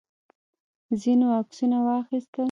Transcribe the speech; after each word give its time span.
ځینو 1.01 1.27
عکسونه 1.39 1.77
واخیستل. 1.85 2.39